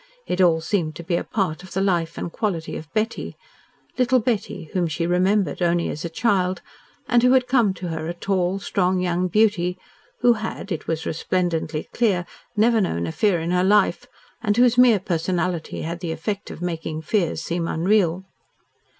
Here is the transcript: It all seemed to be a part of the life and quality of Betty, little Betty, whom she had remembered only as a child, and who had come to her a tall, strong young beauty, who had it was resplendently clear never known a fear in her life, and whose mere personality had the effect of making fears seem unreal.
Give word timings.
It 0.25 0.41
all 0.41 0.61
seemed 0.61 0.95
to 0.95 1.03
be 1.03 1.15
a 1.15 1.23
part 1.23 1.61
of 1.61 1.73
the 1.73 1.79
life 1.79 2.17
and 2.17 2.31
quality 2.31 2.75
of 2.75 2.91
Betty, 2.91 3.37
little 3.99 4.17
Betty, 4.19 4.71
whom 4.73 4.87
she 4.87 5.03
had 5.03 5.11
remembered 5.11 5.61
only 5.61 5.89
as 5.89 6.03
a 6.03 6.09
child, 6.09 6.63
and 7.07 7.21
who 7.21 7.33
had 7.33 7.45
come 7.47 7.71
to 7.75 7.89
her 7.89 8.07
a 8.07 8.13
tall, 8.15 8.57
strong 8.57 8.99
young 8.99 9.27
beauty, 9.27 9.77
who 10.21 10.33
had 10.33 10.71
it 10.71 10.87
was 10.87 11.05
resplendently 11.05 11.87
clear 11.93 12.25
never 12.57 12.81
known 12.81 13.05
a 13.05 13.11
fear 13.11 13.39
in 13.39 13.51
her 13.51 13.63
life, 13.63 14.07
and 14.41 14.57
whose 14.57 14.75
mere 14.75 14.99
personality 14.99 15.83
had 15.83 15.99
the 15.99 16.11
effect 16.11 16.49
of 16.49 16.63
making 16.63 17.03
fears 17.03 17.43
seem 17.43 17.67
unreal. 17.67 18.25